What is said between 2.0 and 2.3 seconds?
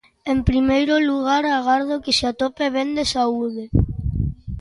que se